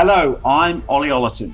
Hello, 0.00 0.38
I'm 0.44 0.84
Ollie 0.88 1.08
Ollerton. 1.08 1.52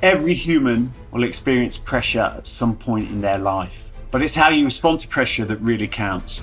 Every 0.00 0.32
human 0.32 0.90
will 1.10 1.24
experience 1.24 1.76
pressure 1.76 2.22
at 2.38 2.46
some 2.46 2.74
point 2.74 3.10
in 3.10 3.20
their 3.20 3.36
life, 3.36 3.90
but 4.10 4.22
it's 4.22 4.34
how 4.34 4.48
you 4.48 4.64
respond 4.64 5.00
to 5.00 5.08
pressure 5.08 5.44
that 5.44 5.58
really 5.58 5.86
counts. 5.86 6.42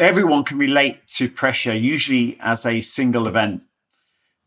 Everyone 0.00 0.42
can 0.42 0.58
relate 0.58 1.06
to 1.18 1.28
pressure, 1.28 1.76
usually 1.76 2.36
as 2.40 2.66
a 2.66 2.80
single 2.80 3.28
event. 3.28 3.62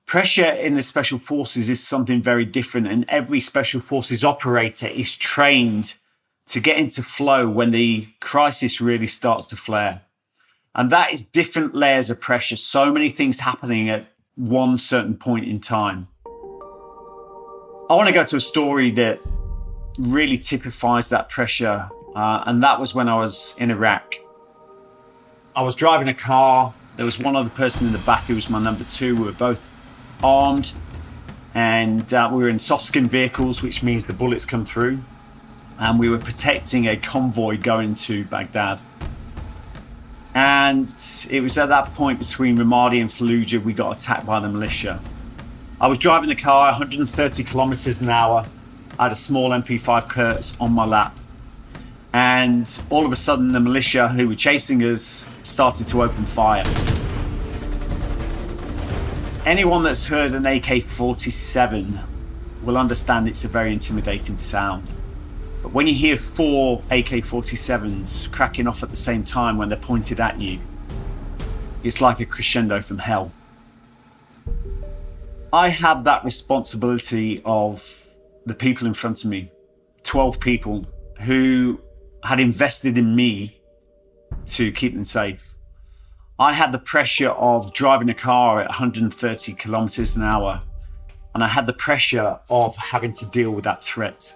Pressure 0.05 0.51
in 0.51 0.75
the 0.75 0.83
special 0.83 1.17
forces 1.17 1.69
is 1.69 1.81
something 1.81 2.21
very 2.21 2.43
different, 2.43 2.87
and 2.87 3.05
every 3.07 3.39
special 3.39 3.79
forces 3.79 4.25
operator 4.25 4.87
is 4.87 5.15
trained 5.15 5.95
to 6.47 6.59
get 6.59 6.77
into 6.77 7.01
flow 7.01 7.49
when 7.49 7.71
the 7.71 8.05
crisis 8.19 8.81
really 8.81 9.07
starts 9.07 9.45
to 9.45 9.55
flare. 9.55 10.01
And 10.75 10.89
that 10.89 11.13
is 11.13 11.23
different 11.23 11.73
layers 11.73 12.09
of 12.09 12.19
pressure, 12.19 12.57
so 12.57 12.91
many 12.91 13.09
things 13.09 13.39
happening 13.39 13.89
at 13.89 14.07
one 14.35 14.77
certain 14.77 15.15
point 15.15 15.47
in 15.47 15.61
time. 15.61 16.07
I 17.89 17.95
want 17.95 18.07
to 18.07 18.13
go 18.13 18.25
to 18.25 18.35
a 18.35 18.41
story 18.41 18.91
that 18.91 19.19
really 19.97 20.37
typifies 20.37 21.09
that 21.09 21.29
pressure, 21.29 21.89
uh, 22.15 22.43
and 22.45 22.61
that 22.61 22.79
was 22.79 22.93
when 22.93 23.07
I 23.07 23.15
was 23.15 23.55
in 23.57 23.71
Iraq. 23.71 24.15
I 25.55 25.61
was 25.61 25.75
driving 25.75 26.09
a 26.09 26.13
car. 26.13 26.73
There 26.97 27.05
was 27.05 27.19
one 27.19 27.37
other 27.37 27.49
person 27.49 27.87
in 27.87 27.93
the 27.93 27.99
back 27.99 28.23
who 28.25 28.35
was 28.35 28.49
my 28.49 28.59
number 28.59 28.83
two. 28.83 29.15
We 29.15 29.23
were 29.23 29.31
both 29.31 29.71
armed, 30.21 30.73
and 31.53 32.13
uh, 32.13 32.29
we 32.33 32.43
were 32.43 32.49
in 32.49 32.59
soft 32.59 32.83
skin 32.83 33.07
vehicles, 33.07 33.61
which 33.61 33.81
means 33.81 34.03
the 34.03 34.13
bullets 34.13 34.45
come 34.45 34.65
through. 34.65 34.99
And 35.79 35.97
we 35.99 36.09
were 36.09 36.19
protecting 36.19 36.87
a 36.87 36.97
convoy 36.97 37.57
going 37.57 37.95
to 37.95 38.25
Baghdad. 38.25 38.81
And 40.35 40.93
it 41.29 41.39
was 41.39 41.57
at 41.57 41.69
that 41.69 41.93
point 41.93 42.19
between 42.19 42.57
Ramadi 42.57 42.99
and 42.99 43.09
Fallujah 43.09 43.63
we 43.63 43.73
got 43.73 43.95
attacked 43.95 44.25
by 44.25 44.41
the 44.41 44.49
militia. 44.49 44.99
I 45.79 45.87
was 45.87 45.97
driving 45.97 46.27
the 46.27 46.35
car 46.35 46.71
130 46.71 47.43
kilometers 47.43 48.01
an 48.01 48.09
hour. 48.09 48.45
I 48.99 49.03
had 49.03 49.13
a 49.13 49.15
small 49.15 49.51
MP5 49.51 50.09
Kurz 50.09 50.57
on 50.59 50.73
my 50.73 50.85
lap. 50.85 51.17
And 52.11 52.81
all 52.89 53.05
of 53.05 53.13
a 53.13 53.15
sudden, 53.15 53.53
the 53.53 53.59
militia 53.61 54.09
who 54.09 54.27
were 54.27 54.35
chasing 54.35 54.81
us 54.83 55.25
started 55.43 55.87
to 55.87 56.03
open 56.03 56.25
fire. 56.25 56.63
Anyone 59.45 59.83
that's 59.83 60.05
heard 60.05 60.33
an 60.33 60.45
AK 60.45 60.83
47 60.83 61.99
will 62.63 62.77
understand 62.77 63.29
it's 63.29 63.45
a 63.45 63.47
very 63.47 63.71
intimidating 63.71 64.35
sound. 64.35 64.91
But 65.65 65.73
when 65.73 65.87
you 65.87 65.95
hear 65.95 66.15
four 66.15 66.83
AK 66.91 67.25
47s 67.25 68.31
cracking 68.31 68.67
off 68.67 68.83
at 68.83 68.91
the 68.91 68.95
same 68.95 69.23
time 69.23 69.57
when 69.57 69.67
they're 69.67 69.79
pointed 69.79 70.19
at 70.19 70.39
you, 70.39 70.59
it's 71.83 72.01
like 72.01 72.19
a 72.19 72.25
crescendo 72.27 72.79
from 72.81 72.99
hell. 72.99 73.31
I 75.51 75.69
had 75.69 76.03
that 76.03 76.23
responsibility 76.23 77.41
of 77.45 78.07
the 78.45 78.53
people 78.53 78.85
in 78.85 78.93
front 78.93 79.23
of 79.23 79.31
me 79.31 79.51
12 80.03 80.39
people 80.39 80.85
who 81.21 81.81
had 82.23 82.39
invested 82.39 82.99
in 82.99 83.15
me 83.15 83.59
to 84.45 84.71
keep 84.71 84.93
them 84.93 85.03
safe. 85.03 85.55
I 86.37 86.53
had 86.53 86.73
the 86.73 86.77
pressure 86.77 87.31
of 87.31 87.73
driving 87.73 88.09
a 88.09 88.13
car 88.13 88.61
at 88.61 88.67
130 88.67 89.53
kilometers 89.53 90.15
an 90.15 90.21
hour, 90.21 90.61
and 91.33 91.43
I 91.43 91.47
had 91.47 91.65
the 91.65 91.73
pressure 91.73 92.39
of 92.51 92.77
having 92.77 93.13
to 93.13 93.25
deal 93.25 93.49
with 93.49 93.63
that 93.63 93.83
threat 93.83 94.35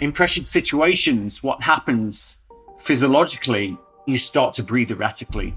in 0.00 0.12
pressured 0.12 0.46
situations, 0.46 1.42
what 1.42 1.62
happens 1.62 2.38
physiologically, 2.78 3.76
you 4.06 4.18
start 4.18 4.54
to 4.54 4.62
breathe 4.62 4.90
erratically. 4.90 5.54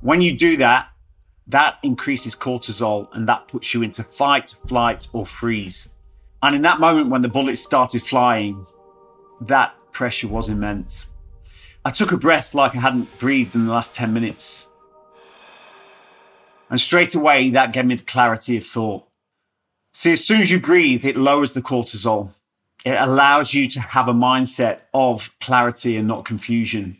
When 0.00 0.20
you 0.20 0.36
do 0.36 0.56
that, 0.58 0.88
that 1.48 1.78
increases 1.82 2.34
cortisol 2.34 3.08
and 3.12 3.28
that 3.28 3.48
puts 3.48 3.74
you 3.74 3.82
into 3.82 4.02
fight, 4.02 4.54
flight, 4.66 5.08
or 5.12 5.26
freeze. 5.26 5.94
And 6.42 6.54
in 6.54 6.62
that 6.62 6.80
moment, 6.80 7.10
when 7.10 7.20
the 7.22 7.28
bullets 7.28 7.62
started 7.62 8.02
flying, 8.02 8.66
that 9.42 9.74
pressure 9.92 10.28
was 10.28 10.48
immense. 10.48 11.08
I 11.84 11.90
took 11.90 12.12
a 12.12 12.16
breath 12.16 12.54
like 12.54 12.76
I 12.76 12.80
hadn't 12.80 13.18
breathed 13.18 13.54
in 13.54 13.66
the 13.66 13.72
last 13.72 13.94
10 13.94 14.12
minutes. 14.12 14.68
And 16.68 16.80
straight 16.80 17.14
away, 17.14 17.50
that 17.50 17.72
gave 17.72 17.86
me 17.86 17.94
the 17.94 18.04
clarity 18.04 18.56
of 18.56 18.64
thought. 18.64 19.06
See, 19.92 20.12
as 20.12 20.24
soon 20.24 20.40
as 20.40 20.50
you 20.50 20.60
breathe, 20.60 21.04
it 21.04 21.16
lowers 21.16 21.52
the 21.52 21.62
cortisol 21.62 22.32
it 22.86 22.94
allows 23.00 23.52
you 23.52 23.66
to 23.66 23.80
have 23.80 24.08
a 24.08 24.12
mindset 24.12 24.78
of 24.94 25.36
clarity 25.40 25.96
and 25.96 26.06
not 26.06 26.24
confusion. 26.24 26.96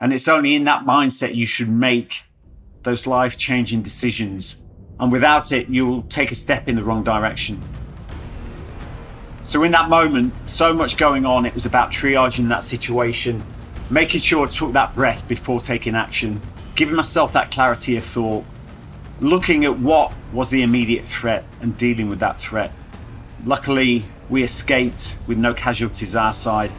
And 0.00 0.12
it's 0.12 0.26
only 0.26 0.56
in 0.56 0.64
that 0.64 0.84
mindset 0.84 1.36
you 1.36 1.46
should 1.46 1.68
make 1.68 2.24
those 2.82 3.06
life 3.06 3.38
changing 3.38 3.82
decisions. 3.82 4.60
And 4.98 5.12
without 5.12 5.52
it, 5.52 5.68
you'll 5.68 6.02
take 6.02 6.32
a 6.32 6.34
step 6.34 6.66
in 6.66 6.74
the 6.74 6.82
wrong 6.82 7.04
direction. 7.04 7.62
So, 9.44 9.62
in 9.62 9.70
that 9.70 9.88
moment, 9.88 10.34
so 10.46 10.74
much 10.74 10.96
going 10.96 11.24
on, 11.24 11.46
it 11.46 11.54
was 11.54 11.64
about 11.64 11.92
triaging 11.92 12.48
that 12.48 12.64
situation, 12.64 13.40
making 13.88 14.22
sure 14.22 14.44
I 14.44 14.48
took 14.48 14.72
that 14.72 14.96
breath 14.96 15.28
before 15.28 15.60
taking 15.60 15.94
action, 15.94 16.40
giving 16.74 16.96
myself 16.96 17.32
that 17.34 17.52
clarity 17.52 17.96
of 17.96 18.04
thought, 18.04 18.44
looking 19.20 19.64
at 19.64 19.78
what 19.78 20.12
was 20.32 20.50
the 20.50 20.62
immediate 20.62 21.06
threat 21.06 21.44
and 21.60 21.76
dealing 21.78 22.08
with 22.08 22.18
that 22.18 22.40
threat. 22.40 22.72
Luckily, 23.44 24.04
we 24.30 24.44
escaped 24.44 25.18
with 25.26 25.36
no 25.36 25.52
casualties 25.52 26.14
our 26.14 26.32
side. 26.32 26.70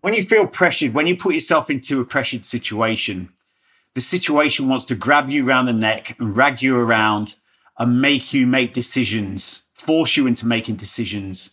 When 0.00 0.14
you 0.14 0.22
feel 0.22 0.46
pressured, 0.46 0.94
when 0.94 1.06
you 1.06 1.16
put 1.16 1.34
yourself 1.34 1.68
into 1.68 2.00
a 2.00 2.04
pressured 2.04 2.46
situation, 2.46 3.28
the 3.94 4.00
situation 4.00 4.68
wants 4.68 4.86
to 4.86 4.94
grab 4.94 5.28
you 5.28 5.46
around 5.46 5.66
the 5.66 5.72
neck 5.74 6.16
and 6.18 6.34
rag 6.34 6.62
you 6.62 6.78
around 6.78 7.34
and 7.78 8.00
make 8.00 8.32
you 8.32 8.46
make 8.46 8.72
decisions, 8.72 9.62
force 9.74 10.16
you 10.16 10.26
into 10.26 10.46
making 10.46 10.76
decisions. 10.76 11.50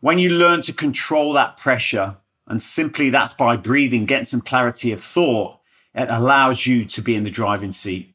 When 0.00 0.18
you 0.18 0.30
learn 0.30 0.60
to 0.62 0.72
control 0.72 1.32
that 1.32 1.56
pressure, 1.56 2.16
and 2.46 2.62
simply 2.62 3.08
that's 3.08 3.32
by 3.32 3.56
breathing, 3.56 4.04
getting 4.04 4.24
some 4.24 4.40
clarity 4.42 4.92
of 4.92 5.00
thought, 5.00 5.58
it 5.94 6.10
allows 6.10 6.66
you 6.66 6.84
to 6.84 7.00
be 7.00 7.14
in 7.14 7.24
the 7.24 7.30
driving 7.30 7.72
seat 7.72 8.09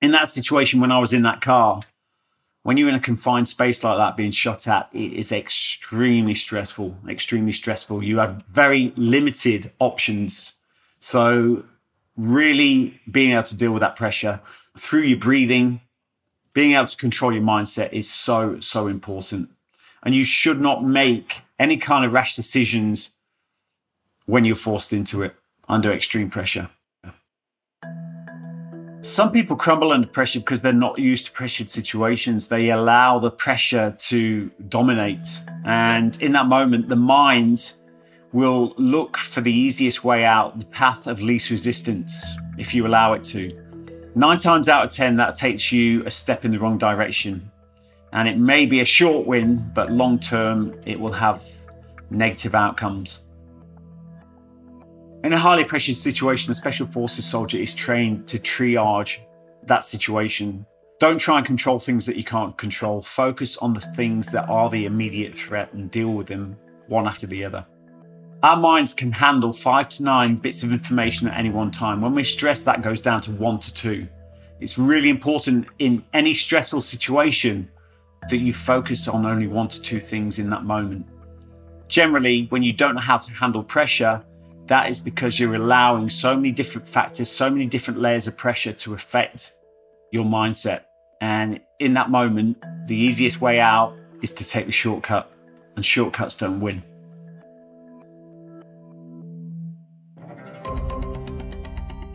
in 0.00 0.10
that 0.12 0.28
situation 0.28 0.80
when 0.80 0.92
I 0.92 0.98
was 0.98 1.12
in 1.12 1.22
that 1.22 1.40
car, 1.40 1.80
when 2.62 2.76
you're 2.76 2.88
in 2.88 2.94
a 2.94 3.00
confined 3.00 3.48
space 3.48 3.84
like 3.84 3.96
that 3.96 4.16
being 4.16 4.32
shot 4.32 4.66
at, 4.66 4.88
it 4.92 5.12
is 5.12 5.30
extremely 5.30 6.34
stressful, 6.34 6.96
extremely 7.08 7.52
stressful. 7.52 8.02
You 8.02 8.18
have 8.18 8.42
very 8.50 8.92
limited 8.96 9.70
options. 9.78 10.52
So, 10.98 11.64
really 12.16 13.00
being 13.10 13.32
able 13.32 13.44
to 13.44 13.56
deal 13.56 13.72
with 13.72 13.82
that 13.82 13.94
pressure 13.94 14.40
through 14.76 15.02
your 15.02 15.18
breathing, 15.18 15.80
being 16.54 16.72
able 16.72 16.86
to 16.86 16.96
control 16.96 17.32
your 17.32 17.42
mindset 17.42 17.92
is 17.92 18.10
so, 18.10 18.58
so 18.60 18.88
important. 18.88 19.48
And 20.02 20.14
you 20.14 20.24
should 20.24 20.60
not 20.60 20.84
make 20.84 21.42
any 21.58 21.76
kind 21.76 22.04
of 22.04 22.12
rash 22.12 22.34
decisions 22.34 23.10
when 24.24 24.44
you're 24.44 24.56
forced 24.56 24.92
into 24.92 25.22
it 25.22 25.36
under 25.68 25.92
extreme 25.92 26.30
pressure. 26.30 26.68
Some 29.06 29.30
people 29.30 29.54
crumble 29.54 29.92
under 29.92 30.08
pressure 30.08 30.40
because 30.40 30.62
they're 30.62 30.72
not 30.72 30.98
used 30.98 31.26
to 31.26 31.30
pressured 31.30 31.70
situations. 31.70 32.48
They 32.48 32.70
allow 32.70 33.20
the 33.20 33.30
pressure 33.30 33.94
to 33.96 34.50
dominate. 34.68 35.28
And 35.64 36.20
in 36.20 36.32
that 36.32 36.46
moment, 36.46 36.88
the 36.88 36.96
mind 36.96 37.74
will 38.32 38.74
look 38.78 39.16
for 39.16 39.42
the 39.42 39.52
easiest 39.52 40.02
way 40.02 40.24
out, 40.24 40.58
the 40.58 40.66
path 40.66 41.06
of 41.06 41.20
least 41.22 41.50
resistance, 41.50 42.26
if 42.58 42.74
you 42.74 42.84
allow 42.84 43.12
it 43.12 43.22
to. 43.26 43.56
Nine 44.16 44.38
times 44.38 44.68
out 44.68 44.84
of 44.86 44.90
10, 44.90 45.16
that 45.18 45.36
takes 45.36 45.70
you 45.70 46.04
a 46.04 46.10
step 46.10 46.44
in 46.44 46.50
the 46.50 46.58
wrong 46.58 46.76
direction. 46.76 47.48
And 48.12 48.26
it 48.26 48.38
may 48.38 48.66
be 48.66 48.80
a 48.80 48.84
short 48.84 49.24
win, 49.24 49.70
but 49.72 49.92
long 49.92 50.18
term, 50.18 50.74
it 50.84 50.98
will 50.98 51.12
have 51.12 51.44
negative 52.10 52.56
outcomes. 52.56 53.20
In 55.24 55.32
a 55.32 55.38
highly 55.38 55.64
pressured 55.64 55.96
situation, 55.96 56.50
a 56.50 56.54
special 56.54 56.86
forces 56.86 57.24
soldier 57.24 57.58
is 57.58 57.74
trained 57.74 58.28
to 58.28 58.38
triage 58.38 59.18
that 59.64 59.84
situation. 59.84 60.64
Don't 61.00 61.18
try 61.18 61.38
and 61.38 61.46
control 61.46 61.78
things 61.78 62.06
that 62.06 62.16
you 62.16 62.24
can't 62.24 62.56
control. 62.56 63.00
Focus 63.00 63.56
on 63.56 63.72
the 63.72 63.80
things 63.80 64.28
that 64.28 64.48
are 64.48 64.70
the 64.70 64.84
immediate 64.84 65.34
threat 65.34 65.72
and 65.72 65.90
deal 65.90 66.12
with 66.12 66.26
them 66.26 66.56
one 66.88 67.08
after 67.08 67.26
the 67.26 67.44
other. 67.44 67.66
Our 68.42 68.56
minds 68.56 68.94
can 68.94 69.10
handle 69.10 69.52
five 69.52 69.88
to 69.90 70.04
nine 70.04 70.36
bits 70.36 70.62
of 70.62 70.70
information 70.70 71.26
at 71.26 71.38
any 71.38 71.50
one 71.50 71.70
time. 71.70 72.00
When 72.00 72.14
we're 72.14 72.24
stressed, 72.24 72.64
that 72.66 72.82
goes 72.82 73.00
down 73.00 73.20
to 73.22 73.32
one 73.32 73.58
to 73.60 73.74
two. 73.74 74.06
It's 74.60 74.78
really 74.78 75.08
important 75.08 75.66
in 75.78 76.04
any 76.12 76.34
stressful 76.34 76.82
situation 76.82 77.68
that 78.28 78.38
you 78.38 78.52
focus 78.52 79.08
on 79.08 79.26
only 79.26 79.48
one 79.48 79.68
to 79.68 79.80
two 79.80 80.00
things 80.00 80.38
in 80.38 80.50
that 80.50 80.64
moment. 80.64 81.06
Generally, 81.88 82.46
when 82.50 82.62
you 82.62 82.72
don't 82.72 82.94
know 82.94 83.00
how 83.00 83.18
to 83.18 83.32
handle 83.32 83.62
pressure, 83.62 84.22
that 84.66 84.88
is 84.88 85.00
because 85.00 85.38
you're 85.38 85.54
allowing 85.54 86.08
so 86.08 86.34
many 86.34 86.50
different 86.50 86.88
factors, 86.88 87.30
so 87.30 87.48
many 87.48 87.66
different 87.66 88.00
layers 88.00 88.26
of 88.26 88.36
pressure 88.36 88.72
to 88.72 88.94
affect 88.94 89.52
your 90.12 90.24
mindset. 90.24 90.82
And 91.20 91.60
in 91.78 91.94
that 91.94 92.10
moment, 92.10 92.58
the 92.86 92.96
easiest 92.96 93.40
way 93.40 93.60
out 93.60 93.96
is 94.22 94.32
to 94.34 94.46
take 94.46 94.66
the 94.66 94.72
shortcut, 94.72 95.30
and 95.76 95.84
shortcuts 95.84 96.36
don't 96.36 96.60
win. 96.60 96.82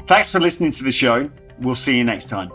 Thanks 0.08 0.32
for 0.32 0.40
listening 0.40 0.72
to 0.72 0.84
the 0.84 0.92
show. 0.92 1.30
We'll 1.60 1.76
see 1.76 1.98
you 1.98 2.04
next 2.04 2.28
time. 2.28 2.52